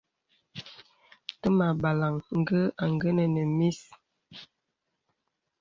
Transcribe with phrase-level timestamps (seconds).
[1.41, 3.79] Təmà àbàlàŋ ngà àngənə́ nə mís.